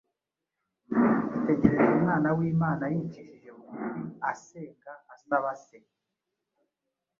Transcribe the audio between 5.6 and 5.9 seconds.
Se!